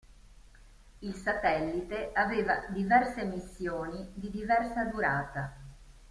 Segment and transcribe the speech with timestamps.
[1.01, 5.55] Il satellite aveva diverse missioni di diversa durata.